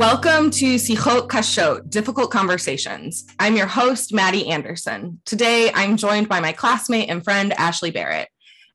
[0.00, 3.26] Welcome to Sichot Kashot, Difficult Conversations.
[3.38, 5.20] I'm your host, Maddie Anderson.
[5.26, 8.30] Today, I'm joined by my classmate and friend, Ashley Barrett.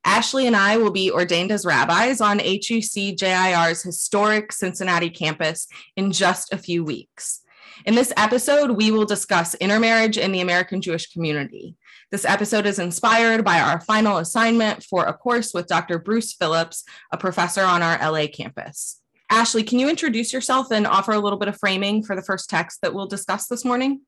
[0.06, 6.12] Ashley and I will be ordained as rabbis on HUC JIR's historic Cincinnati campus in
[6.12, 7.42] just a few weeks.
[7.87, 11.76] In this episode, we will discuss intermarriage in the American Jewish community.
[12.12, 15.97] This episode is inspired by our final assignment for a course with Dr.
[15.97, 19.02] Bruce Phillips, a professor on our LA campus.
[19.30, 22.50] Ashley, can you introduce yourself and offer a little bit of framing for the first
[22.50, 24.02] text that we'll discuss this morning?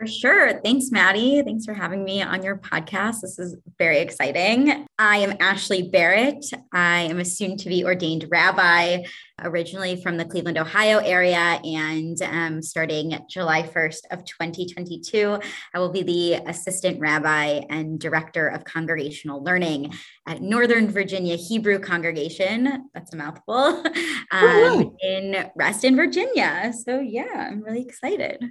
[0.00, 0.58] For sure.
[0.62, 1.42] Thanks, Maddie.
[1.42, 3.20] Thanks for having me on your podcast.
[3.20, 4.86] This is very exciting.
[4.98, 6.46] I am Ashley Barrett.
[6.72, 9.02] I am a soon to be ordained rabbi,
[9.42, 11.60] originally from the Cleveland, Ohio area.
[11.62, 15.38] And um, starting July 1st of 2022,
[15.74, 19.92] I will be the assistant rabbi and director of congregational learning
[20.26, 22.88] at Northern Virginia Hebrew Congregation.
[22.94, 23.84] That's a mouthful
[24.30, 26.72] um, in Reston, Virginia.
[26.86, 28.42] So, yeah, I'm really excited.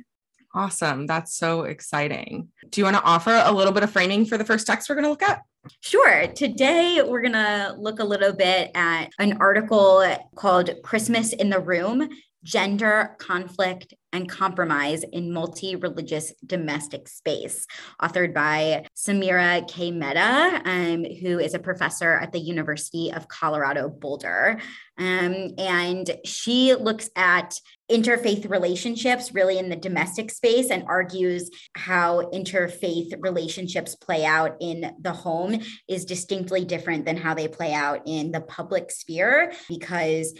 [0.54, 1.06] Awesome.
[1.06, 2.50] That's so exciting.
[2.70, 4.96] Do you want to offer a little bit of framing for the first text we're
[4.96, 5.42] going to look at?
[5.82, 6.28] Sure.
[6.28, 10.04] Today, we're going to look a little bit at an article
[10.36, 12.10] called Christmas in the Room
[12.44, 17.68] Gender, Conflict, and Compromise in Multi Religious Domestic Space,
[18.02, 19.92] authored by Samira K.
[19.92, 24.60] Mehta, um, who is a professor at the University of Colorado Boulder.
[24.98, 27.54] Um, and she looks at
[27.90, 34.94] interfaith relationships really in the domestic space and argues how interfaith relationships play out in
[35.02, 40.34] the home is distinctly different than how they play out in the public sphere because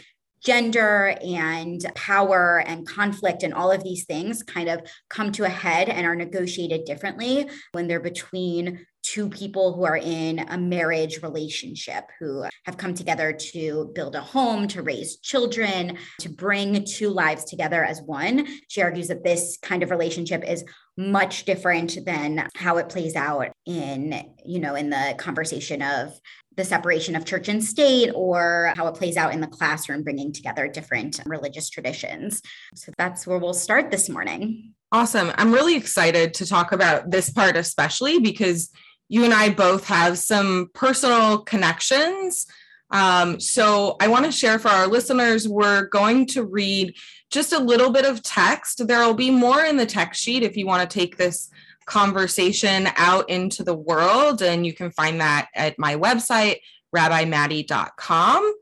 [0.44, 5.48] gender and power and conflict and all of these things kind of come to a
[5.48, 11.22] head and are negotiated differently when they're between two people who are in a marriage
[11.22, 17.08] relationship who have come together to build a home, to raise children, to bring two
[17.08, 18.46] lives together as one.
[18.68, 20.64] She argues that this kind of relationship is
[20.96, 26.12] much different than how it plays out in, you know, in the conversation of
[26.56, 30.32] the separation of church and state or how it plays out in the classroom, bringing
[30.32, 32.42] together different religious traditions.
[32.74, 34.74] So that's where we'll start this morning.
[34.92, 35.32] Awesome.
[35.36, 38.70] I'm really excited to talk about this part, especially because
[39.10, 42.46] you and I both have some personal connections.
[42.92, 46.94] Um, so I want to share for our listeners, we're going to read
[47.28, 48.86] just a little bit of text.
[48.86, 51.50] There will be more in the text sheet if you want to take this
[51.86, 54.42] conversation out into the world.
[54.42, 56.58] And you can find that at my website,
[56.94, 58.52] rabbimaddie.com.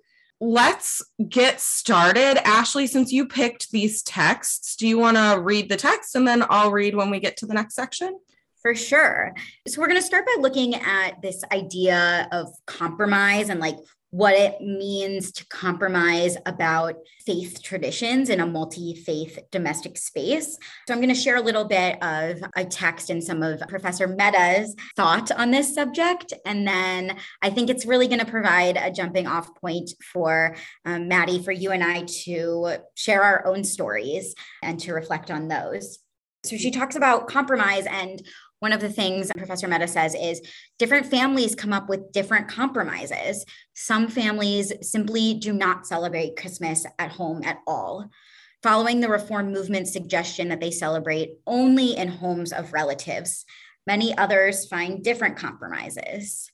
[0.41, 2.39] Let's get started.
[2.47, 6.43] Ashley, since you picked these texts, do you want to read the text and then
[6.49, 8.19] I'll read when we get to the next section?
[8.69, 9.33] For sure.
[9.67, 13.77] So, we're going to start by looking at this idea of compromise and like
[14.11, 20.59] what it means to compromise about faith traditions in a multi faith domestic space.
[20.87, 24.07] So, I'm going to share a little bit of a text and some of Professor
[24.07, 26.35] Mehta's thought on this subject.
[26.45, 31.09] And then I think it's really going to provide a jumping off point for um,
[31.09, 36.01] Maddie, for you and I to share our own stories and to reflect on those.
[36.45, 38.23] So, she talks about compromise and
[38.61, 40.43] one of the things Professor Mehta says is
[40.79, 43.45] different families come up with different compromises.
[43.75, 48.11] Some families simply do not celebrate Christmas at home at all,
[48.63, 53.45] following the reform movement's suggestion that they celebrate only in homes of relatives.
[53.87, 56.51] Many others find different compromises.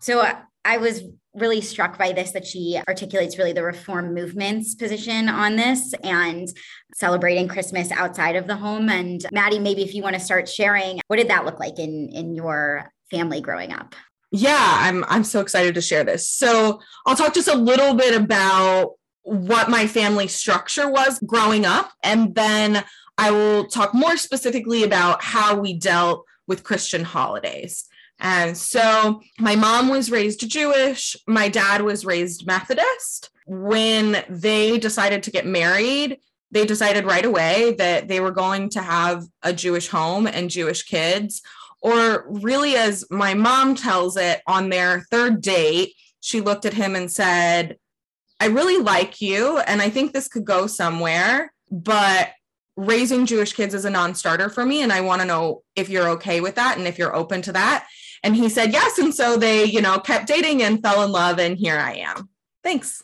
[0.00, 0.26] So
[0.64, 1.02] I was
[1.34, 6.48] really struck by this that she articulates really the reform movement's position on this and
[6.94, 8.90] celebrating Christmas outside of the home.
[8.90, 12.10] And Maddie, maybe if you want to start sharing, what did that look like in
[12.10, 13.94] in your family growing up?
[14.30, 16.28] Yeah, I'm I'm so excited to share this.
[16.28, 21.92] So I'll talk just a little bit about what my family structure was growing up,
[22.02, 22.84] and then
[23.18, 27.84] I will talk more specifically about how we dealt with Christian holidays.
[28.22, 33.30] And so my mom was raised Jewish, my dad was raised Methodist.
[33.46, 36.18] When they decided to get married,
[36.52, 40.84] they decided right away that they were going to have a Jewish home and Jewish
[40.84, 41.42] kids.
[41.80, 46.94] Or, really, as my mom tells it, on their third date, she looked at him
[46.94, 47.76] and said,
[48.38, 52.30] I really like you, and I think this could go somewhere, but
[52.76, 54.82] raising Jewish kids is a non starter for me.
[54.82, 57.52] And I want to know if you're okay with that and if you're open to
[57.52, 57.86] that.
[58.22, 58.98] And he said yes.
[58.98, 61.38] And so they, you know, kept dating and fell in love.
[61.38, 62.28] And here I am.
[62.62, 63.02] Thanks.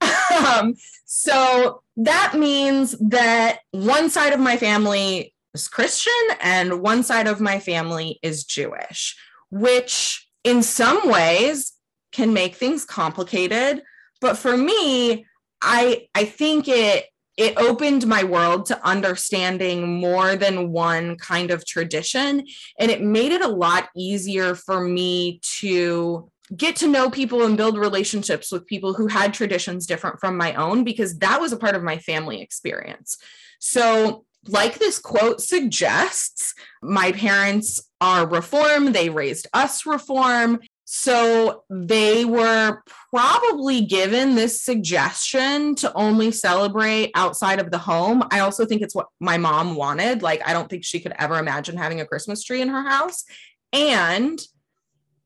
[0.46, 7.26] um, so that means that one side of my family is Christian and one side
[7.26, 9.16] of my family is Jewish,
[9.50, 11.72] which in some ways
[12.12, 13.82] can make things complicated.
[14.20, 15.26] But for me,
[15.60, 17.06] I I think it
[17.42, 22.46] it opened my world to understanding more than one kind of tradition.
[22.78, 27.56] And it made it a lot easier for me to get to know people and
[27.56, 31.56] build relationships with people who had traditions different from my own, because that was a
[31.56, 33.18] part of my family experience.
[33.58, 40.60] So, like this quote suggests, my parents are reform, they raised us reform.
[40.94, 48.22] So they were probably given this suggestion to only celebrate outside of the home.
[48.30, 50.20] I also think it's what my mom wanted.
[50.20, 53.24] Like, I don't think she could ever imagine having a Christmas tree in her house.
[53.72, 54.38] And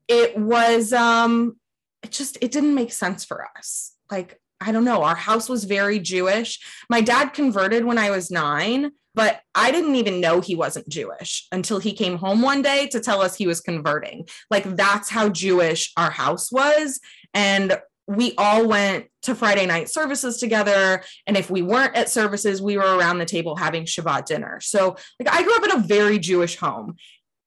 [0.07, 1.57] it was, um,
[2.01, 3.91] it just, it didn't make sense for us.
[4.09, 5.03] Like, I don't know.
[5.03, 6.61] Our house was very Jewish.
[6.89, 11.47] My dad converted when I was nine but I didn't even know he wasn't Jewish
[11.51, 14.27] until he came home one day to tell us he was converting.
[14.51, 16.99] Like that's how Jewish our house was.
[17.33, 21.01] And we all went to Friday night services together.
[21.25, 24.59] And if we weren't at services, we were around the table having Shabbat dinner.
[24.61, 26.95] So, like, I grew up in a very Jewish home.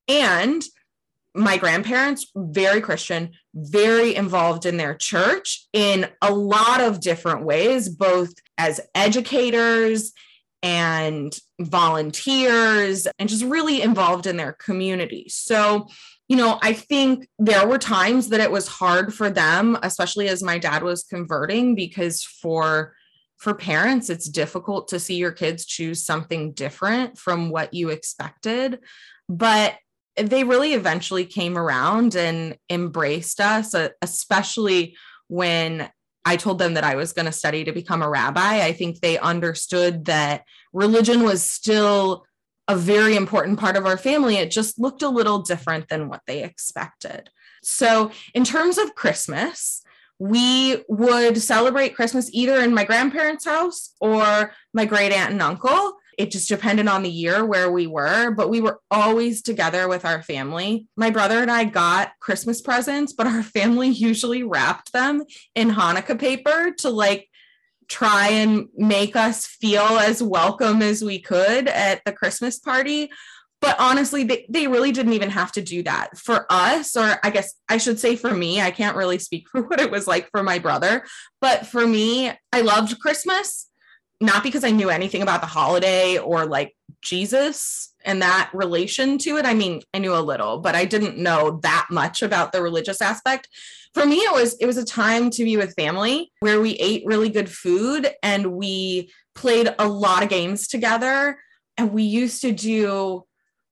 [0.08, 0.64] And
[1.36, 7.88] my grandparents, very Christian, very involved in their church in a lot of different ways,
[7.88, 10.12] both as educators
[10.62, 15.26] and volunteers and just really involved in their community.
[15.28, 15.88] So,
[16.28, 20.42] you know, I think there were times that it was hard for them, especially as
[20.42, 22.94] my dad was converting, because for
[23.40, 28.78] for parents it's difficult to see your kids choose something different from what you expected
[29.28, 29.76] but
[30.16, 34.94] they really eventually came around and embraced us uh, especially
[35.28, 35.88] when
[36.24, 38.62] I told them that I was going to study to become a rabbi.
[38.62, 42.24] I think they understood that religion was still
[42.68, 44.36] a very important part of our family.
[44.36, 47.30] It just looked a little different than what they expected.
[47.62, 49.82] So, in terms of Christmas,
[50.18, 55.94] we would celebrate Christmas either in my grandparents' house or my great aunt and uncle
[56.20, 60.04] it just depended on the year where we were, but we were always together with
[60.04, 60.86] our family.
[60.94, 65.24] My brother and I got Christmas presents, but our family usually wrapped them
[65.54, 67.26] in Hanukkah paper to like
[67.88, 73.10] try and make us feel as welcome as we could at the Christmas party.
[73.62, 77.30] But honestly, they, they really didn't even have to do that for us, or I
[77.30, 78.60] guess I should say for me.
[78.60, 81.06] I can't really speak for what it was like for my brother,
[81.40, 83.69] but for me, I loved Christmas
[84.20, 89.36] not because I knew anything about the holiday or like Jesus and that relation to
[89.38, 89.46] it.
[89.46, 93.00] I mean, I knew a little, but I didn't know that much about the religious
[93.00, 93.48] aspect.
[93.94, 97.06] For me, it was it was a time to be with family where we ate
[97.06, 101.38] really good food and we played a lot of games together.
[101.76, 103.24] And we used to do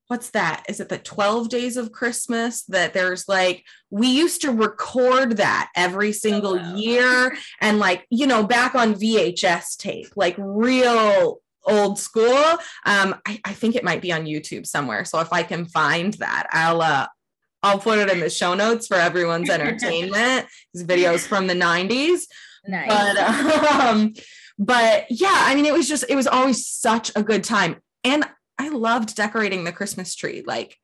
[0.09, 0.65] what's that?
[0.69, 5.71] Is it the 12 days of Christmas that there's like, we used to record that
[5.77, 6.75] every single oh, wow.
[6.75, 12.59] year and like, you know, back on VHS tape, like real old school.
[12.87, 15.05] Um, I, I think it might be on YouTube somewhere.
[15.05, 17.07] So if I can find that, I'll, uh,
[17.63, 20.47] I'll put it in the show notes for everyone's entertainment.
[20.75, 22.23] These videos from the 90s.
[22.67, 22.89] Nice.
[22.89, 24.15] But, um,
[24.59, 27.77] but yeah, I mean, it was just, it was always such a good time.
[28.05, 28.25] And
[28.59, 30.43] I loved decorating the Christmas tree.
[30.47, 30.77] Like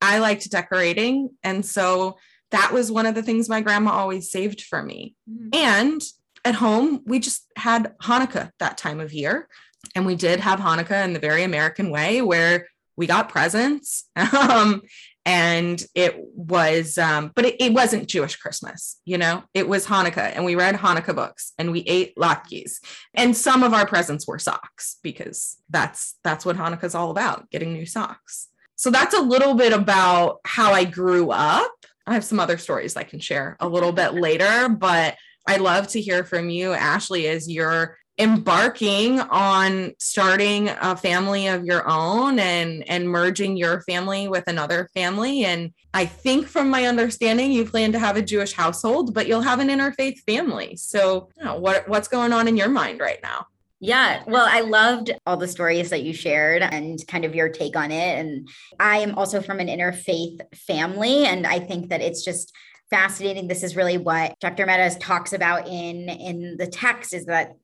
[0.00, 1.30] I liked decorating.
[1.42, 2.16] And so
[2.50, 5.14] that was one of the things my grandma always saved for me.
[5.30, 5.48] Mm-hmm.
[5.52, 6.02] And
[6.44, 9.48] at home, we just had Hanukkah that time of year.
[9.94, 14.08] And we did have Hanukkah in the very American way where we got presents.
[14.16, 14.82] Um,
[15.26, 19.42] and it was um, but it, it, wasn't jewish christmas you know?
[19.54, 22.74] It was hanukkah and we read hanukkah books and we ate latkes.
[23.12, 27.72] And some of our presents were socks because that's that's what hanukkah's all about getting
[27.72, 28.48] new socks.
[28.76, 31.72] So that's a little bit about how i grew up.
[32.06, 35.88] I have some other stories i can share a little bit later but I'd love
[35.88, 42.38] to hear from you, Ashley, as you're embarking on starting a family of your own
[42.38, 47.64] and and merging your family with another family and i think from my understanding you
[47.64, 51.58] plan to have a jewish household but you'll have an interfaith family so you know,
[51.58, 53.46] what what's going on in your mind right now
[53.82, 57.76] yeah, well, I loved all the stories that you shared and kind of your take
[57.76, 58.18] on it.
[58.18, 58.46] And
[58.78, 61.24] I am also from an interfaith family.
[61.24, 62.52] And I think that it's just
[62.90, 63.48] fascinating.
[63.48, 64.66] This is really what Dr.
[64.66, 67.54] Mehta talks about in, in the text is that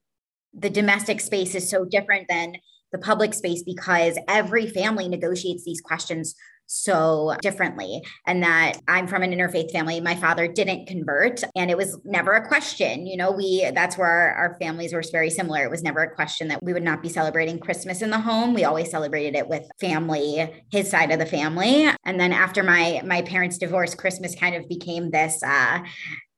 [0.57, 2.55] the domestic space is so different than
[2.93, 6.35] the public space because every family negotiates these questions
[6.67, 8.03] so differently.
[8.27, 10.01] And that I'm from an interfaith family.
[10.01, 13.07] My father didn't convert, and it was never a question.
[13.07, 15.65] You know, we that's where our, our, families were very similar.
[15.65, 18.53] It was never a question that we would not be celebrating Christmas in the home.
[18.53, 21.89] We always celebrated it with family, his side of the family.
[22.05, 25.81] And then after my my parents' divorce, Christmas kind of became this uh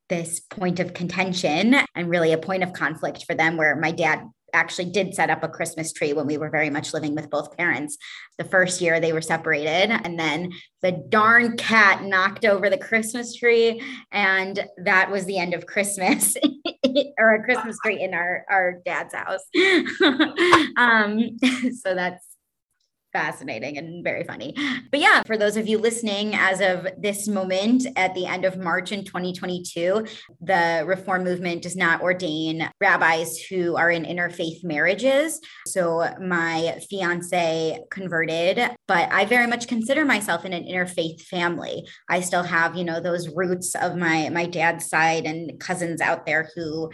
[0.09, 4.23] this point of contention and really a point of conflict for them where my dad
[4.53, 7.55] actually did set up a Christmas tree when we were very much living with both
[7.57, 7.97] parents.
[8.37, 10.51] The first year they were separated, and then
[10.81, 16.35] the darn cat knocked over the Christmas tree, and that was the end of Christmas
[17.17, 19.43] or a Christmas tree in our, our dad's house.
[20.77, 21.37] um,
[21.83, 22.25] so that's
[23.13, 24.53] fascinating and very funny.
[24.91, 28.57] But yeah, for those of you listening, as of this moment at the end of
[28.57, 30.05] March in 2022,
[30.41, 35.39] the reform movement does not ordain rabbis who are in interfaith marriages.
[35.67, 41.87] So my fiance converted, but I very much consider myself in an interfaith family.
[42.09, 46.25] I still have, you know, those roots of my my dad's side and cousins out
[46.25, 46.91] there who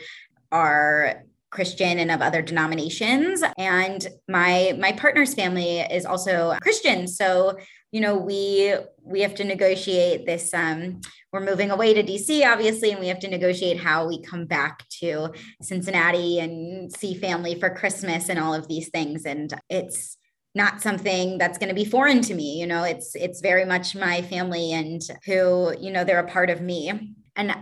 [0.51, 1.23] are
[1.55, 3.41] Christian and of other denominations.
[3.57, 7.07] And my my partner's family is also Christian.
[7.07, 7.57] So,
[7.91, 10.53] you know, we we have to negotiate this.
[10.53, 14.45] Um, we're moving away to DC, obviously, and we have to negotiate how we come
[14.45, 19.25] back to Cincinnati and see family for Christmas and all of these things.
[19.25, 20.17] And it's
[20.53, 23.93] not something that's going to be foreign to me you know it's it's very much
[23.93, 27.53] my family and who you know they're a part of me and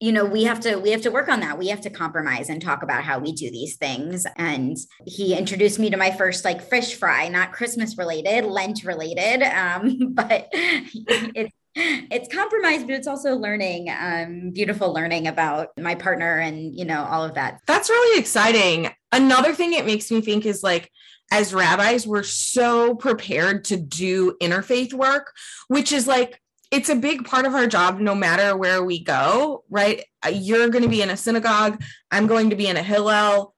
[0.00, 1.58] you know we have to we have to work on that.
[1.58, 4.26] We have to compromise and talk about how we do these things.
[4.36, 4.76] And
[5.06, 9.42] he introduced me to my first like fish fry not christmas related lent related.
[9.42, 16.38] Um, but it's it's compromise but it's also learning um, beautiful learning about my partner
[16.38, 17.60] and you know all of that.
[17.66, 18.90] That's really exciting.
[19.12, 20.90] Another thing it makes me think is like
[21.32, 25.32] as rabbis we're so prepared to do interfaith work
[25.66, 29.64] which is like it's a big part of our job no matter where we go
[29.70, 30.04] right?
[30.24, 33.54] Uh, you're going to be in a synagogue i'm going to be in a hillel.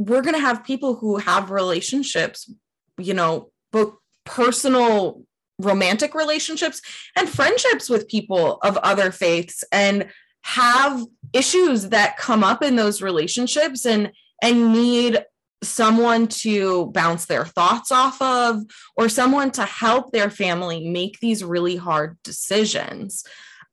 [0.00, 2.50] We're going to have people who have relationships
[2.98, 3.94] you know both
[4.24, 5.22] personal
[5.58, 6.80] romantic relationships
[7.16, 10.08] and friendships with people of other faiths and
[10.42, 15.24] have issues that come up in those relationships and and need
[15.62, 18.62] someone to bounce their thoughts off of
[18.96, 23.24] or someone to help their family make these really hard decisions.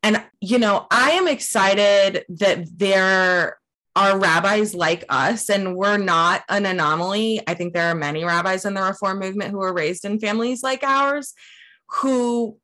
[0.02, 3.58] And, you know, I am excited that there
[3.96, 7.42] are rabbis like us, and we're not an anomaly.
[7.48, 10.62] I think there are many rabbis in the Reform movement who are raised in families
[10.62, 11.34] like ours
[11.88, 12.58] who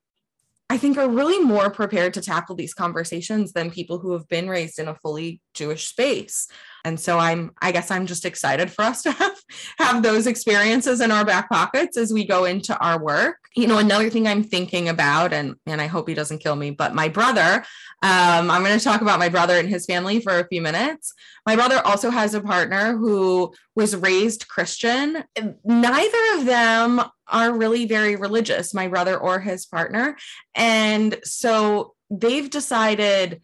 [0.69, 4.49] I think are really more prepared to tackle these conversations than people who have been
[4.49, 6.47] raised in a fully Jewish space.
[6.83, 9.41] And so I'm, I guess I'm just excited for us to have,
[9.77, 13.37] have those experiences in our back pockets as we go into our work.
[13.55, 16.71] You know, another thing I'm thinking about, and, and I hope he doesn't kill me,
[16.71, 17.63] but my brother,
[18.01, 21.13] um, I'm going to talk about my brother and his family for a few minutes.
[21.45, 25.23] My brother also has a partner who was raised Christian.
[25.65, 30.17] Neither of them are really very religious, my brother or his partner.
[30.55, 33.41] And so they've decided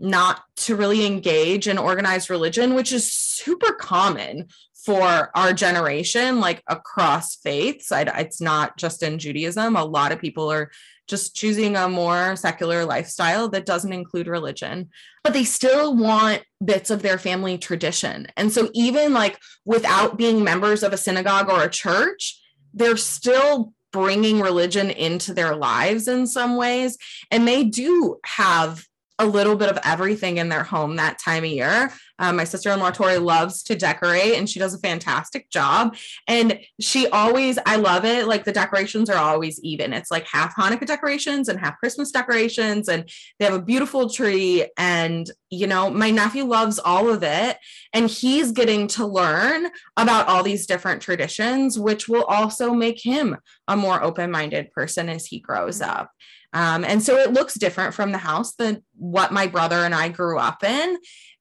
[0.00, 4.48] not to really engage in organized religion, which is super common
[4.84, 7.92] for our generation, like across faiths.
[7.92, 9.76] I, it's not just in Judaism.
[9.76, 10.70] A lot of people are
[11.06, 14.88] just choosing a more secular lifestyle that doesn't include religion,
[15.22, 18.28] but they still want bits of their family tradition.
[18.36, 22.40] And so, even like without being members of a synagogue or a church,
[22.72, 26.96] they're still bringing religion into their lives in some ways.
[27.30, 28.86] And they do have
[29.20, 31.92] a little bit of everything in their home that time of year.
[32.20, 35.96] Um, my sister in law, Tori, loves to decorate and she does a fantastic job.
[36.28, 38.28] And she always, I love it.
[38.28, 39.92] Like the decorations are always even.
[39.92, 42.88] It's like half Hanukkah decorations and half Christmas decorations.
[42.88, 44.66] And they have a beautiful tree.
[44.76, 47.56] And, you know, my nephew loves all of it.
[47.92, 53.36] And he's getting to learn about all these different traditions, which will also make him
[53.66, 55.90] a more open minded person as he grows mm-hmm.
[55.90, 56.10] up.
[56.52, 60.08] Um, and so it looks different from the house than what my brother and I
[60.08, 60.98] grew up in.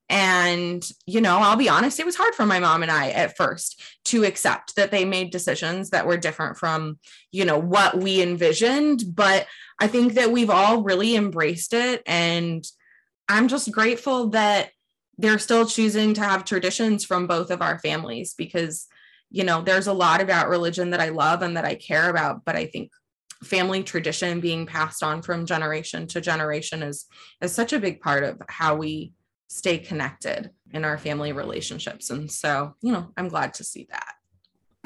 [0.09, 3.37] And, you know, I'll be honest, it was hard for my mom and I at
[3.37, 6.97] first to accept that they made decisions that were different from,
[7.31, 9.03] you know, what we envisioned.
[9.13, 9.45] But
[9.79, 12.01] I think that we've all really embraced it.
[12.07, 12.65] And
[13.27, 14.71] I'm just grateful that
[15.19, 18.87] they're still choosing to have traditions from both of our families because,
[19.29, 22.45] you know, there's a lot about religion that I love and that I care about.
[22.45, 22.89] But I think
[23.43, 27.05] family tradition being passed on from generation to generation is
[27.41, 29.13] is such a big part of how we
[29.49, 34.13] stay connected in our family relationships and so you know i'm glad to see that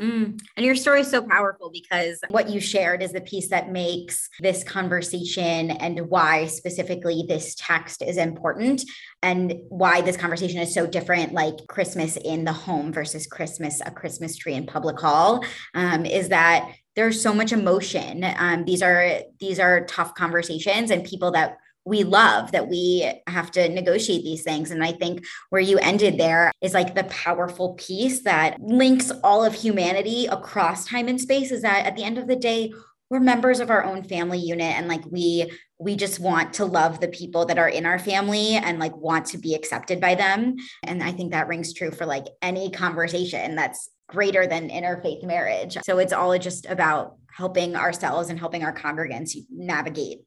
[0.01, 0.41] Mm.
[0.57, 4.27] And your story is so powerful because what you shared is the piece that makes
[4.39, 8.83] this conversation and why specifically this text is important
[9.21, 13.91] and why this conversation is so different, like Christmas in the home versus Christmas, a
[13.91, 18.25] Christmas tree in public hall, um, is that there's so much emotion.
[18.37, 23.51] Um, these are these are tough conversations and people that we love that we have
[23.51, 24.71] to negotiate these things.
[24.71, 29.43] And i think where you ended there is like the powerful piece that links all
[29.43, 32.71] of humanity across time and space is that at the end of the day
[33.09, 34.75] we're members of our own family unit.
[34.75, 38.55] And like we we just want to love the people that are in our family
[38.55, 40.55] and like want to be accepted by them.
[40.83, 45.77] And i think that rings true for like any conversation that's greater than interfaith marriage.
[45.83, 50.19] So it's all just about helping ourselves and helping our congregants navigate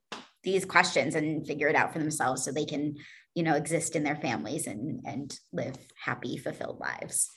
[0.47, 2.95] these questions and figure it out for themselves so they can
[3.35, 7.29] you know exist in their families and and live happy fulfilled lives.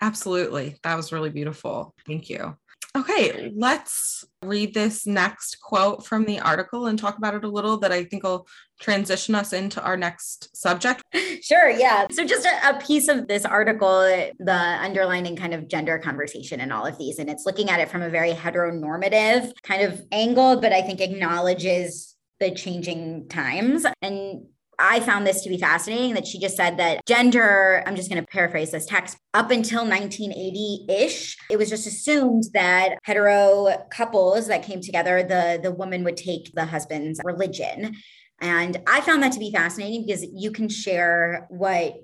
[0.00, 0.76] Absolutely.
[0.84, 1.94] That was really beautiful.
[2.06, 2.56] Thank you.
[2.96, 7.76] Okay let's read this next quote from the article and talk about it a little
[7.78, 8.46] that i think will
[8.80, 11.02] transition us into our next subject.
[11.42, 12.06] Sure yeah.
[12.10, 14.00] So just a, a piece of this article
[14.38, 17.90] the underlining kind of gender conversation and all of these and it's looking at it
[17.90, 23.86] from a very heteronormative kind of angle but i think acknowledges the changing times.
[24.02, 24.46] And
[24.78, 28.22] I found this to be fascinating that she just said that gender, I'm just going
[28.22, 34.48] to paraphrase this text, up until 1980 ish, it was just assumed that hetero couples
[34.48, 37.94] that came together, the, the woman would take the husband's religion.
[38.40, 41.94] And I found that to be fascinating because you can share what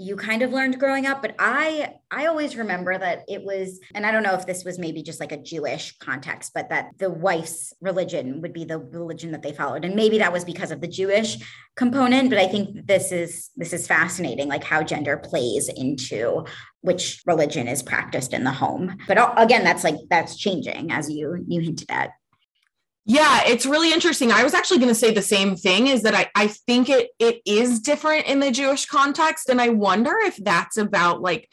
[0.00, 4.06] you kind of learned growing up but i i always remember that it was and
[4.06, 7.10] i don't know if this was maybe just like a jewish context but that the
[7.10, 9.84] wife's religion would be the religion that they followed.
[9.84, 11.36] And maybe that was because of the jewish
[11.76, 16.44] component but i think this is this is fascinating like how gender plays into
[16.80, 18.96] which religion is practiced in the home.
[19.06, 22.10] But again that's like that's changing as you you hinted at
[23.10, 24.30] yeah, it's really interesting.
[24.30, 27.08] I was actually going to say the same thing is that I, I think it
[27.18, 29.48] it is different in the Jewish context.
[29.48, 31.48] And I wonder if that's about like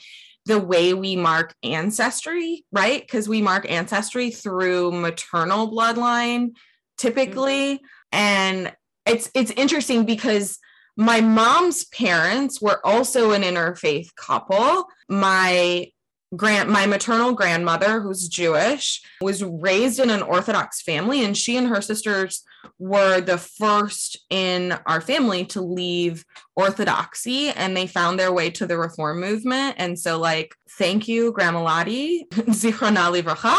[0.45, 3.01] the way we mark ancestry, right?
[3.01, 6.55] Because we mark ancestry through maternal bloodline
[6.97, 7.75] typically.
[7.75, 7.85] Mm-hmm.
[8.11, 10.59] And it's it's interesting because
[10.97, 14.87] my mom's parents were also an interfaith couple.
[15.07, 15.87] My
[16.35, 21.67] grand my maternal grandmother who's jewish was raised in an orthodox family and she and
[21.67, 22.43] her sisters
[22.79, 28.65] were the first in our family to leave orthodoxy and they found their way to
[28.65, 29.75] the reform movement.
[29.77, 33.55] And so like thank you grandma lottie zichrona livracha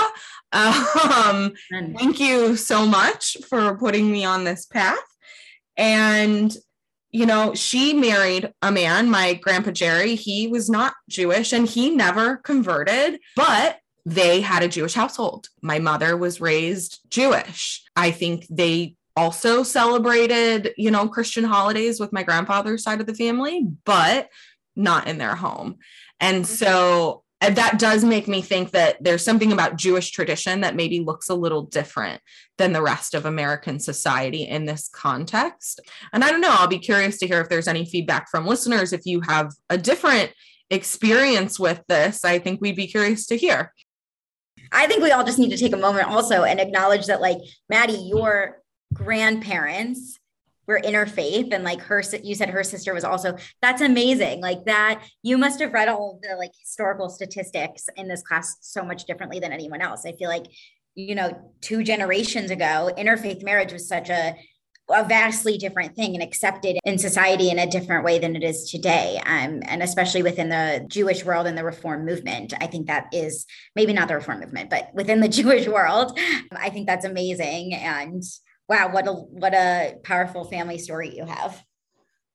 [0.52, 4.98] um, thank you so much for putting me on this path.
[5.76, 6.56] And
[7.16, 10.16] you know, she married a man, my grandpa Jerry.
[10.16, 15.48] He was not Jewish and he never converted, but they had a Jewish household.
[15.62, 17.82] My mother was raised Jewish.
[17.96, 23.14] I think they also celebrated, you know, Christian holidays with my grandfather's side of the
[23.14, 24.28] family, but
[24.76, 25.78] not in their home.
[26.20, 30.74] And so and that does make me think that there's something about Jewish tradition that
[30.74, 32.20] maybe looks a little different
[32.58, 35.80] than the rest of American society in this context.
[36.12, 38.92] And I don't know, I'll be curious to hear if there's any feedback from listeners.
[38.92, 40.32] If you have a different
[40.70, 43.72] experience with this, I think we'd be curious to hear.
[44.72, 47.38] I think we all just need to take a moment also and acknowledge that, like,
[47.68, 48.60] Maddie, your
[48.92, 50.18] grandparents
[50.66, 55.02] were interfaith and like her you said her sister was also that's amazing like that
[55.22, 59.38] you must have read all the like historical statistics in this class so much differently
[59.38, 60.46] than anyone else i feel like
[60.94, 64.34] you know two generations ago interfaith marriage was such a
[64.90, 68.70] a vastly different thing and accepted in society in a different way than it is
[68.70, 69.20] today.
[69.26, 72.54] Um, and especially within the Jewish world and the reform movement.
[72.60, 76.16] I think that is maybe not the reform movement, but within the Jewish world,
[76.52, 77.74] I think that's amazing.
[77.74, 78.22] And
[78.68, 81.62] wow, what a what a powerful family story you have.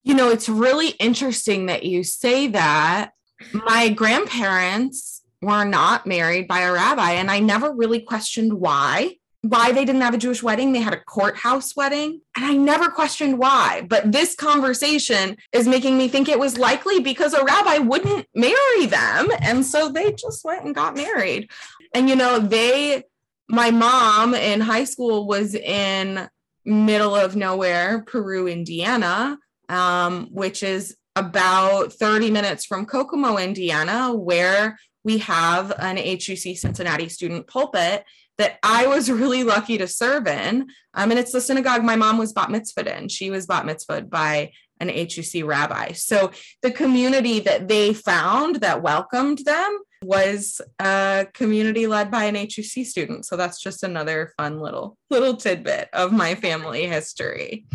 [0.03, 3.11] You know, it's really interesting that you say that.
[3.53, 9.17] My grandparents were not married by a rabbi, and I never really questioned why.
[9.43, 10.71] Why they didn't have a Jewish wedding.
[10.71, 12.21] They had a courthouse wedding.
[12.35, 13.81] And I never questioned why.
[13.89, 18.85] But this conversation is making me think it was likely because a rabbi wouldn't marry
[18.85, 19.29] them.
[19.41, 21.49] And so they just went and got married.
[21.95, 23.05] And, you know, they
[23.51, 26.29] my mom in high school was in
[26.63, 29.37] middle of nowhere, Peru, Indiana,
[29.67, 37.09] um, which is about 30 minutes from Kokomo, Indiana, where we have an HUC Cincinnati
[37.09, 38.05] student pulpit
[38.37, 40.67] that I was really lucky to serve in.
[40.93, 43.09] Um, and it's the synagogue my mom was bat mitzvahed in.
[43.09, 45.93] She was bat mitzvahed by an HUC rabbi.
[45.93, 52.35] So the community that they found that welcomed them was a community led by an
[52.35, 53.25] HUC student.
[53.25, 57.65] So that's just another fun little little tidbit of my family history.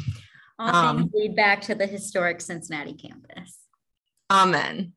[0.59, 3.59] All um, things lead back to the historic Cincinnati campus.
[4.31, 4.93] Amen.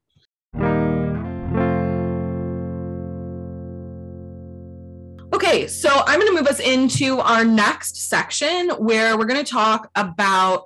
[5.31, 9.51] Okay, so I'm going to move us into our next section where we're going to
[9.51, 10.63] talk about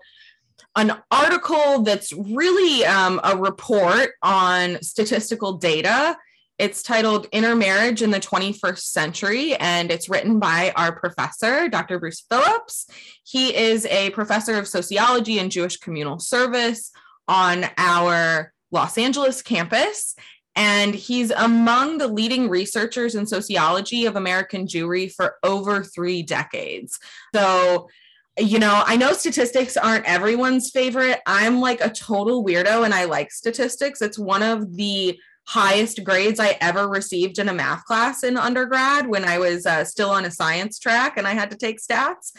[0.76, 6.18] an article that's really um, a report on statistical data.
[6.58, 12.00] It's titled Intermarriage in the 21st Century, and it's written by our professor, Dr.
[12.00, 12.88] Bruce Phillips.
[13.24, 16.92] He is a professor of sociology and Jewish communal service
[17.28, 20.16] on our Los Angeles campus.
[20.56, 27.00] And he's among the leading researchers in sociology of American Jewry for over three decades.
[27.34, 27.90] So,
[28.38, 31.20] you know, I know statistics aren't everyone's favorite.
[31.26, 34.02] I'm like a total weirdo and I like statistics.
[34.02, 39.08] It's one of the highest grades I ever received in a math class in undergrad
[39.08, 42.32] when I was uh, still on a science track and I had to take stats.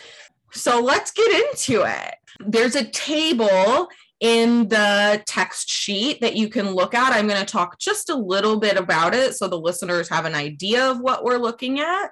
[0.53, 2.15] So let's get into it.
[2.41, 3.89] There's a table
[4.21, 7.13] in the text sheet that you can look at.
[7.13, 10.35] I'm going to talk just a little bit about it so the listeners have an
[10.35, 12.11] idea of what we're looking at.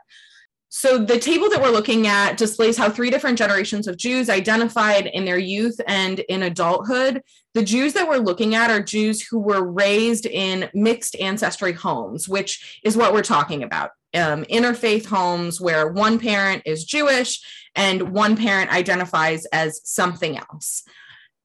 [0.74, 5.04] So, the table that we're looking at displays how three different generations of Jews identified
[5.04, 7.22] in their youth and in adulthood.
[7.52, 12.26] The Jews that we're looking at are Jews who were raised in mixed ancestry homes,
[12.26, 13.90] which is what we're talking about.
[14.14, 17.42] Um, interfaith homes where one parent is Jewish
[17.74, 20.84] and one parent identifies as something else.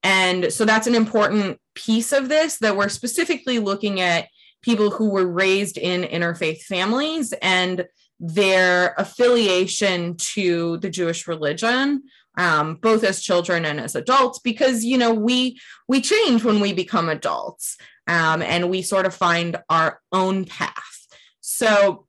[0.03, 4.29] And so that's an important piece of this that we're specifically looking at
[4.61, 7.85] people who were raised in interfaith families and
[8.19, 12.03] their affiliation to the Jewish religion,
[12.37, 16.73] um, both as children and as adults, because you know we we change when we
[16.73, 17.77] become adults,
[18.07, 21.07] um, and we sort of find our own path.
[21.41, 22.07] So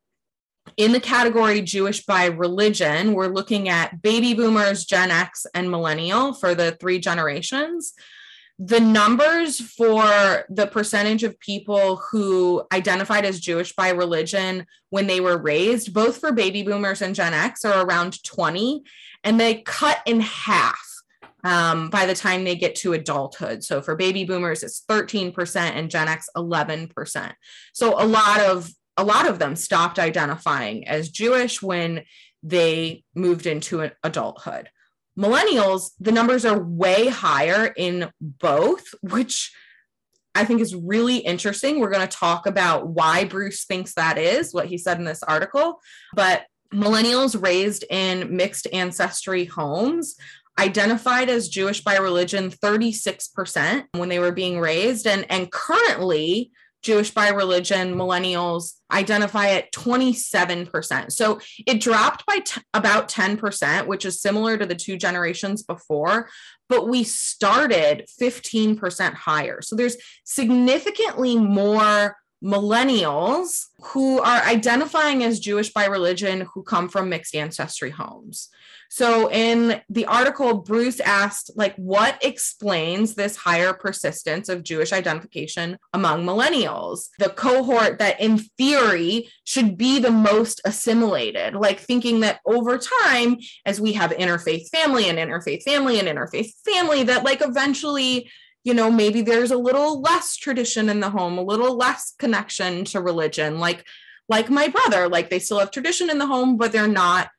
[0.76, 6.34] in the category Jewish by religion, we're looking at baby boomers, Gen X, and millennial
[6.34, 7.94] for the three generations.
[8.58, 15.20] The numbers for the percentage of people who identified as Jewish by religion when they
[15.20, 18.82] were raised, both for baby boomers and Gen X, are around 20,
[19.22, 20.80] and they cut in half
[21.44, 23.62] um, by the time they get to adulthood.
[23.62, 27.32] So for baby boomers, it's 13% and Gen X 11%.
[27.72, 32.02] So a lot of a lot of them stopped identifying as Jewish when
[32.42, 34.70] they moved into adulthood.
[35.18, 39.52] Millennials, the numbers are way higher in both, which
[40.34, 41.80] I think is really interesting.
[41.80, 45.24] We're going to talk about why Bruce thinks that is, what he said in this
[45.24, 45.80] article.
[46.14, 50.14] But millennials raised in mixed ancestry homes
[50.58, 55.06] identified as Jewish by religion 36% when they were being raised.
[55.06, 56.52] And, and currently,
[56.88, 61.12] Jewish by religion millennials identify at 27%.
[61.12, 66.30] So it dropped by t- about 10%, which is similar to the two generations before,
[66.66, 69.60] but we started 15% higher.
[69.60, 77.08] So there's significantly more millennials who are identifying as Jewish by religion who come from
[77.08, 78.48] mixed ancestry homes.
[78.90, 85.78] So in the article, Bruce asked, like, what explains this higher persistence of Jewish identification
[85.92, 92.40] among millennials, the cohort that in theory should be the most assimilated, like thinking that
[92.46, 97.42] over time, as we have interfaith family and interfaith family and interfaith family, that like
[97.42, 98.30] eventually
[98.64, 102.84] you know maybe there's a little less tradition in the home a little less connection
[102.84, 103.86] to religion like
[104.28, 107.30] like my brother like they still have tradition in the home but they're not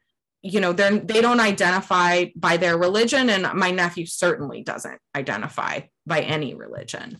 [0.42, 5.82] you know they're they don't identify by their religion and my nephew certainly doesn't identify
[6.06, 7.20] by any religion.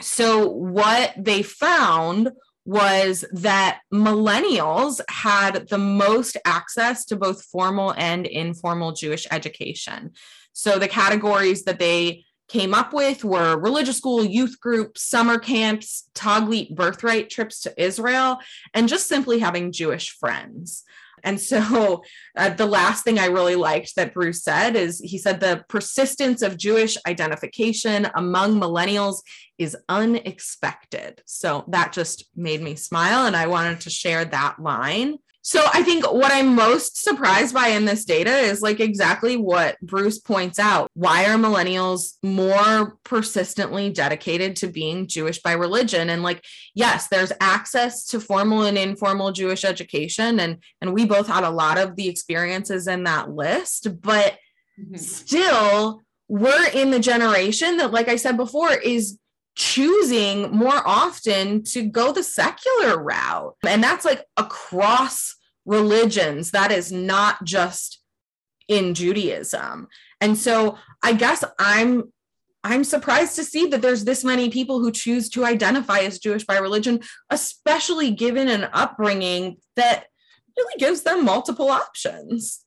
[0.00, 2.30] So what they found
[2.64, 10.12] was that millennials had the most access to both formal and informal jewish education.
[10.52, 16.08] So the categories that they came up with were religious school, youth groups, summer camps,
[16.14, 18.38] Taglit birthright trips to Israel,
[18.74, 20.82] and just simply having Jewish friends.
[21.22, 22.02] And so
[22.36, 26.42] uh, the last thing I really liked that Bruce said is he said the persistence
[26.42, 29.20] of Jewish identification among millennials
[29.58, 31.22] is unexpected.
[31.26, 33.26] So that just made me smile.
[33.26, 35.18] And I wanted to share that line.
[35.42, 39.80] So I think what I'm most surprised by in this data is like exactly what
[39.80, 40.90] Bruce points out.
[40.94, 46.10] Why are millennials more persistently dedicated to being Jewish by religion?
[46.10, 50.40] And like, yes, there's access to formal and informal Jewish education.
[50.40, 54.36] And, and we both had a lot of the experiences in that list, but
[54.78, 54.96] mm-hmm.
[54.96, 59.18] still we're in the generation that, like I said before, is
[59.56, 63.54] choosing more often to go the secular route.
[63.66, 66.50] And that's like across religions.
[66.52, 68.02] That is not just
[68.68, 69.88] in Judaism.
[70.20, 72.12] And so I guess I'm
[72.62, 76.44] I'm surprised to see that there's this many people who choose to identify as Jewish
[76.44, 80.04] by religion, especially given an upbringing that
[80.58, 82.62] really gives them multiple options.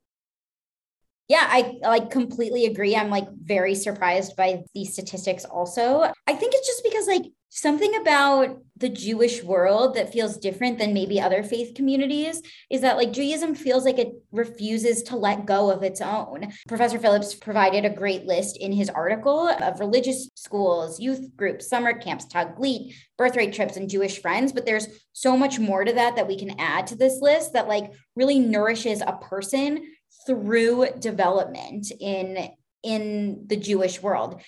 [1.30, 2.96] Yeah, I like completely agree.
[2.96, 6.12] I'm like very surprised by these statistics also.
[6.28, 10.94] I think it's just because like something about the Jewish world that feels different than
[10.94, 15.70] maybe other faith communities is that like Judaism feels like it refuses to let go
[15.70, 16.52] of its own.
[16.68, 21.94] Professor Phillips provided a great list in his article of religious schools, youth groups, summer
[21.94, 24.52] camps, Taglit, birthright trips, and Jewish friends.
[24.52, 27.70] But there's so much more to that that we can add to this list that
[27.70, 29.86] like really nourishes a person
[30.26, 32.52] through development in
[32.84, 34.42] in the Jewish world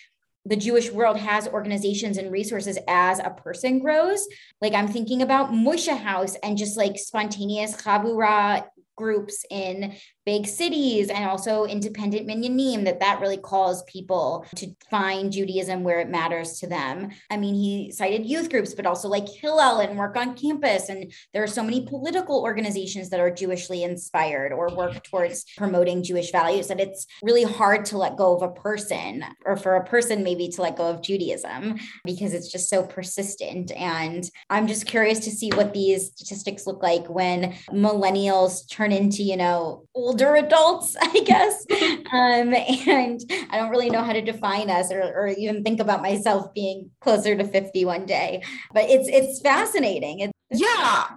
[0.45, 4.27] the Jewish world has organizations and resources as a person grows.
[4.61, 8.65] Like I'm thinking about Moishe House and just like spontaneous chabura
[8.95, 15.31] groups in big cities and also independent minyanim that that really calls people to find
[15.31, 17.09] Judaism where it matters to them.
[17.29, 20.89] I mean, he cited youth groups, but also like Hillel and work on campus.
[20.89, 26.03] And there are so many political organizations that are Jewishly inspired or work towards promoting
[26.03, 29.85] Jewish values that it's really hard to let go of a person or for a
[29.85, 33.71] person maybe to let go of Judaism because it's just so persistent.
[33.71, 39.23] And I'm just curious to see what these statistics look like when millennials turn into,
[39.23, 41.65] you know, older adults, I guess.
[42.11, 46.01] um, and I don't really know how to define us or, or even think about
[46.01, 48.43] myself being closer to 50 one day.
[48.73, 50.19] But it's it's fascinating.
[50.19, 51.07] It's, yeah.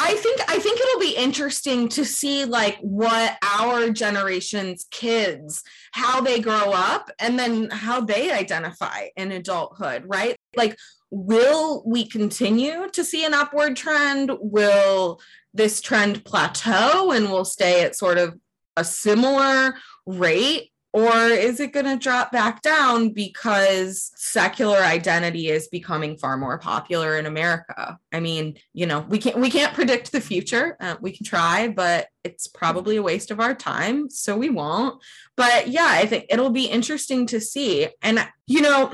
[0.00, 6.20] I think I think it'll be interesting to see like what our generation's kids how
[6.20, 10.36] they grow up and then how they identify in adulthood, right?
[10.54, 10.76] Like
[11.10, 14.30] will we continue to see an upward trend?
[14.40, 15.20] Will
[15.54, 18.38] this trend plateau and will stay at sort of
[18.76, 19.74] a similar
[20.06, 20.70] rate?
[20.94, 26.58] Or is it going to drop back down because secular identity is becoming far more
[26.58, 27.98] popular in america?
[28.10, 30.76] I mean you know we can't we can't predict the future.
[30.80, 35.00] Uh, we can try but it's probably a waste of our time so we won't.
[35.36, 37.88] But yeah i think it'll be interesting to see.
[38.00, 38.90] And you know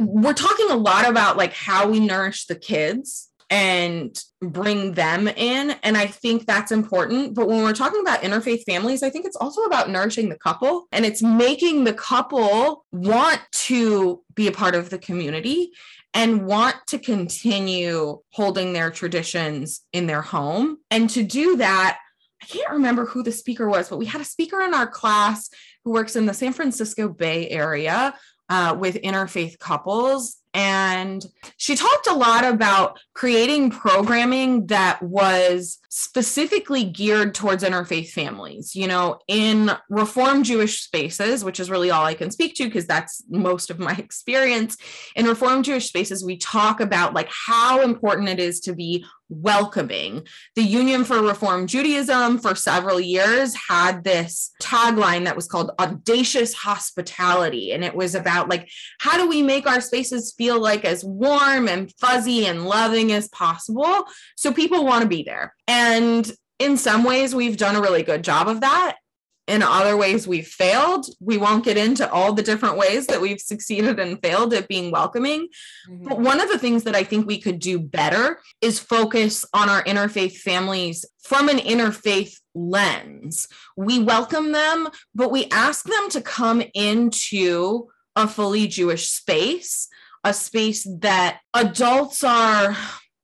[0.00, 5.72] we're talking a lot about like how we nourish the kids and bring them in.
[5.82, 7.34] And I think that's important.
[7.34, 10.86] But when we're talking about interfaith families, I think it's also about nourishing the couple
[10.92, 15.72] and it's making the couple want to be a part of the community
[16.14, 20.78] and want to continue holding their traditions in their home.
[20.90, 21.98] And to do that,
[22.40, 25.50] I can't remember who the speaker was, but we had a speaker in our class
[25.84, 28.14] who works in the San Francisco Bay Area
[28.48, 30.36] uh, with interfaith couples.
[30.54, 38.76] And she talked a lot about creating programming that was specifically geared towards interfaith families.
[38.76, 42.86] You know, in Reform Jewish spaces, which is really all I can speak to because
[42.86, 44.76] that's most of my experience.
[45.16, 50.26] In Reform Jewish spaces, we talk about like how important it is to be welcoming.
[50.54, 56.54] The Union for Reform Judaism for several years had this tagline that was called audacious
[56.54, 58.68] hospitality and it was about like
[59.00, 63.28] how do we make our spaces feel like as warm and fuzzy and loving as
[63.28, 64.04] possible
[64.36, 65.54] so people want to be there.
[65.66, 68.96] And in some ways we've done a really good job of that
[69.46, 71.06] in other ways we've failed.
[71.20, 74.90] We won't get into all the different ways that we've succeeded and failed at being
[74.90, 75.48] welcoming.
[75.88, 76.08] Mm-hmm.
[76.08, 79.68] But one of the things that I think we could do better is focus on
[79.68, 83.48] our interfaith families from an interfaith lens.
[83.76, 89.88] We welcome them, but we ask them to come into a fully Jewish space,
[90.22, 92.76] a space that adults are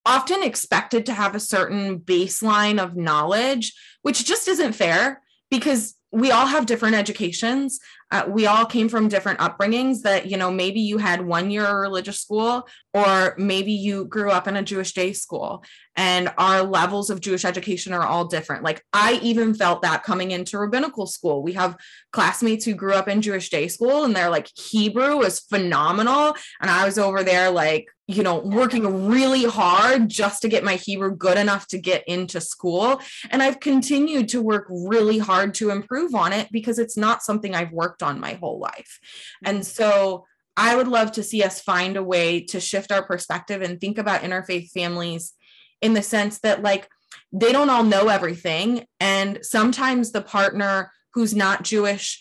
[0.05, 6.31] often expected to have a certain baseline of knowledge, which just isn't fair because we
[6.33, 7.79] all have different educations.
[8.11, 11.65] Uh, we all came from different upbringings that, you know, maybe you had one year
[11.65, 15.63] of religious school, or maybe you grew up in a Jewish day school,
[15.95, 18.65] and our levels of Jewish education are all different.
[18.65, 21.45] Like, I even felt that coming into rabbinical school.
[21.45, 21.77] We have
[22.13, 26.35] classmates who grew up in Jewish day school, and they're like, Hebrew was phenomenal.
[26.61, 30.75] And I was over there, like, you know, working really hard just to get my
[30.75, 33.01] Hebrew good enough to get into school.
[33.31, 37.55] And I've continued to work really hard to improve on it because it's not something
[37.55, 38.99] I've worked on my whole life.
[39.45, 43.63] And so I would love to see us find a way to shift our perspective
[43.63, 45.33] and think about interfaith families
[45.81, 46.89] in the sense that, like,
[47.33, 48.87] they don't all know everything.
[48.99, 52.21] And sometimes the partner who's not Jewish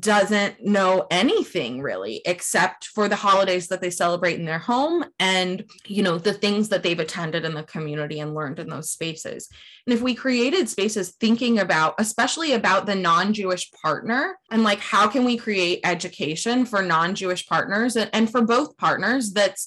[0.00, 5.64] doesn't know anything really except for the holidays that they celebrate in their home and
[5.86, 9.48] you know the things that they've attended in the community and learned in those spaces
[9.86, 15.08] and if we created spaces thinking about especially about the non-jewish partner and like how
[15.08, 19.66] can we create education for non-jewish partners and, and for both partners that's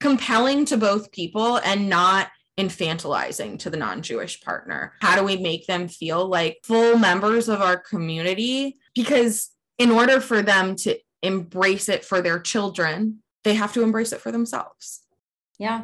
[0.00, 2.28] compelling to both people and not
[2.58, 4.92] infantilizing to the non Jewish partner?
[5.00, 8.78] How do we make them feel like full members of our community?
[8.94, 14.12] Because in order for them to embrace it for their children, they have to embrace
[14.12, 15.02] it for themselves.
[15.58, 15.82] Yeah.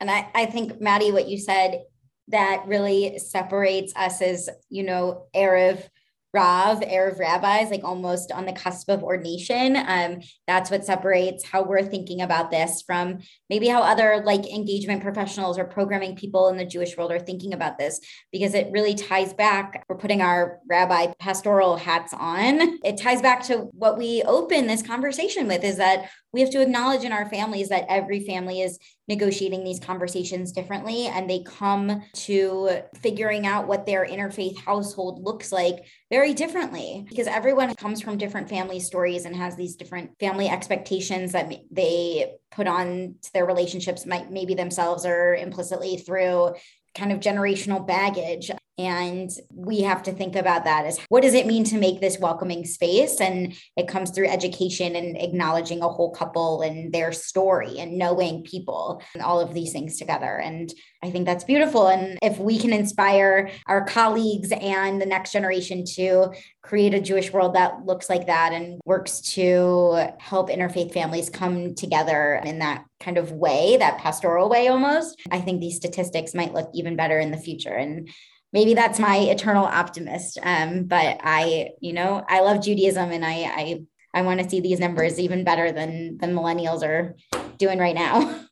[0.00, 1.82] And I, I think, Maddie, what you said
[2.28, 5.88] that really separates us as, you know, Erev
[6.34, 9.76] Rav, Erev rabbis, like almost on the cusp of ordination.
[9.76, 13.18] Um, that's what separates how we're thinking about this from
[13.50, 17.52] maybe how other like engagement professionals or programming people in the Jewish world are thinking
[17.52, 18.00] about this,
[18.32, 19.84] because it really ties back.
[19.88, 22.78] We're putting our rabbi pastoral hats on.
[22.82, 26.62] It ties back to what we open this conversation with is that we have to
[26.62, 32.02] acknowledge in our families that every family is negotiating these conversations differently and they come
[32.14, 38.16] to figuring out what their interfaith household looks like very differently because everyone comes from
[38.16, 43.46] different family stories and has these different family expectations that they put on to their
[43.46, 46.54] relationships might maybe themselves or implicitly through
[46.94, 51.46] kind of generational baggage and we have to think about that as what does it
[51.46, 53.20] mean to make this welcoming space?
[53.20, 58.44] And it comes through education and acknowledging a whole couple and their story and knowing
[58.44, 60.38] people and all of these things together.
[60.38, 61.88] And I think that's beautiful.
[61.88, 66.32] And if we can inspire our colleagues and the next generation to
[66.62, 71.74] create a Jewish world that looks like that and works to help interfaith families come
[71.74, 76.54] together in that kind of way, that pastoral way almost, I think these statistics might
[76.54, 77.74] look even better in the future.
[77.74, 78.08] And
[78.52, 80.38] maybe that's my eternal optimist.
[80.42, 83.82] Um, but I, you know, I love Judaism and I, I,
[84.14, 87.16] I want to see these numbers even better than than millennials are
[87.58, 88.40] doing right now.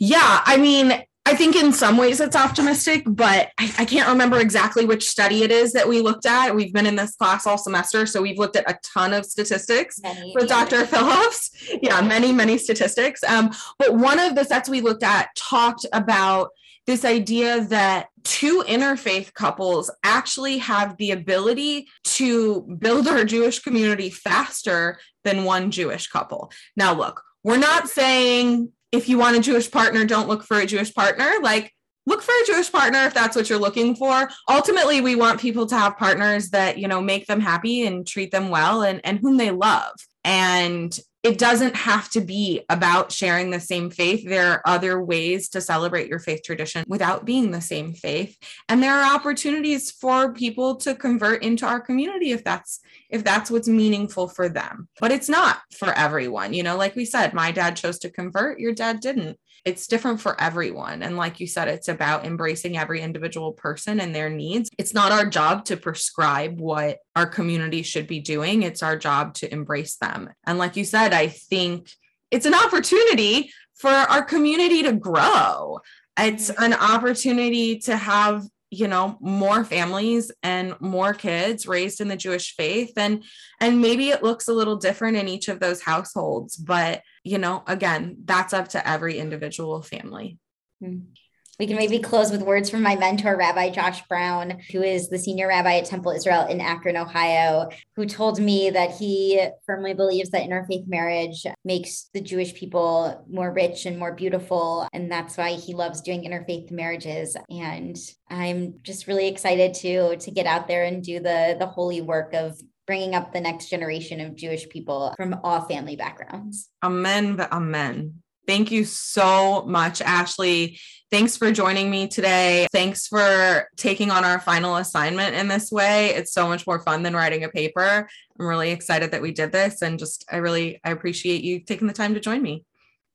[0.00, 4.40] Yeah, I mean, I think in some ways it's optimistic, but I, I, can't remember
[4.40, 6.56] exactly which study it is that we looked at.
[6.56, 10.00] We've been in this class all semester, so we've looked at a ton of statistics
[10.02, 10.84] many, with Dr.
[10.86, 11.50] Phillips.
[11.82, 13.22] Yeah, many, many statistics.
[13.22, 16.50] Um, but one of the sets we looked at talked about
[16.86, 24.10] this idea that two interfaith couples actually have the ability to build our Jewish community
[24.10, 26.50] faster than one Jewish couple.
[26.76, 30.66] Now, look, we're not saying if you want a Jewish partner, don't look for a
[30.66, 31.32] Jewish partner.
[31.40, 31.72] Like,
[32.06, 34.28] look for a Jewish partner if that's what you're looking for.
[34.48, 38.30] Ultimately, we want people to have partners that, you know, make them happy and treat
[38.30, 39.92] them well and, and whom they love.
[40.24, 44.24] And it doesn't have to be about sharing the same faith.
[44.26, 48.38] There are other ways to celebrate your faith tradition without being the same faith.
[48.70, 52.80] And there are opportunities for people to convert into our community if that's
[53.10, 54.88] if that's what's meaningful for them.
[54.98, 56.54] But it's not for everyone.
[56.54, 60.20] You know, like we said, my dad chose to convert, your dad didn't it's different
[60.20, 61.02] for everyone.
[61.02, 64.70] And like you said, it's about embracing every individual person and their needs.
[64.78, 69.34] It's not our job to prescribe what our community should be doing, it's our job
[69.34, 70.30] to embrace them.
[70.46, 71.90] And like you said, I think
[72.30, 75.80] it's an opportunity for our community to grow.
[76.18, 76.64] It's mm-hmm.
[76.64, 82.54] an opportunity to have you know more families and more kids raised in the jewish
[82.54, 83.24] faith and
[83.60, 87.62] and maybe it looks a little different in each of those households but you know,
[87.66, 90.38] again, that's up to every individual family.
[90.82, 91.12] Mm-hmm.
[91.60, 95.18] We can maybe close with words from my mentor, Rabbi Josh Brown, who is the
[95.18, 100.30] senior rabbi at Temple Israel in Akron, Ohio, who told me that he firmly believes
[100.30, 104.88] that interfaith marriage makes the Jewish people more rich and more beautiful.
[104.94, 107.36] And that's why he loves doing interfaith marriages.
[107.50, 107.94] And
[108.30, 112.32] I'm just really excited to, to get out there and do the, the holy work
[112.32, 116.70] of bringing up the next generation of Jewish people from all family backgrounds.
[116.82, 117.36] Amen.
[117.36, 118.22] But amen.
[118.50, 120.80] Thank you so much, Ashley.
[121.08, 122.66] Thanks for joining me today.
[122.72, 126.06] Thanks for taking on our final assignment in this way.
[126.16, 128.08] It's so much more fun than writing a paper.
[128.40, 131.86] I'm really excited that we did this and just I really I appreciate you taking
[131.86, 132.64] the time to join me.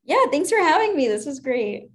[0.05, 1.09] Yeah, thanks for having me.
[1.09, 1.89] This was great.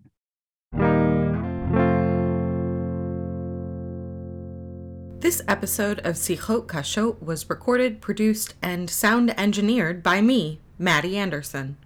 [5.21, 11.79] This episode of Sichot Kashot was recorded, produced, and sound engineered by me, Maddy Anderson.